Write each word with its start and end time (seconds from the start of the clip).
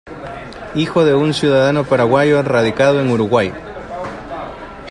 Hijo 0.73 1.05
de 1.05 1.13
un 1.13 1.31
ciudadano 1.31 1.83
paraguayo 1.83 2.41
radicado 2.41 3.01
en 3.01 3.11
Uruguay. 3.11 3.53